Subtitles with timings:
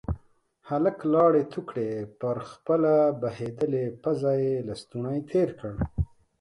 [0.69, 1.89] هلک لاړې تو کړې،
[2.21, 5.73] پر خپله بهيدلې پزه يې لستوڼی تير کړ.